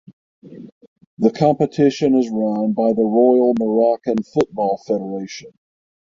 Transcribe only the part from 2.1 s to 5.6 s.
is run by the Royal Moroccan Football Federation.